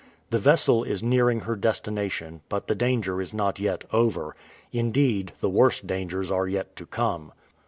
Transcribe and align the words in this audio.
The 0.31 0.39
vessel 0.39 0.83
is 0.83 1.03
nearing 1.03 1.41
her 1.41 1.55
destination, 1.55 2.41
but 2.49 2.65
the 2.65 2.73
danger 2.73 3.21
is 3.21 3.35
not 3.35 3.59
yet 3.59 3.83
over; 3.93 4.35
indeed 4.71 5.31
the 5.41 5.47
worst 5.51 5.85
dangers 5.85 6.31
are 6.31 6.47
yet 6.47 6.75
to 6.77 6.87
come. 6.87 7.31